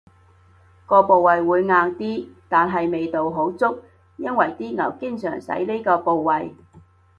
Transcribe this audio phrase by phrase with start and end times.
[0.87, 3.83] 個部位會硬啲，但係味道好足，
[4.17, 6.55] 因爲啲牛經常使呢個部位